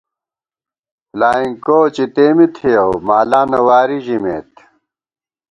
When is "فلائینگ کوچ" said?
1.09-1.95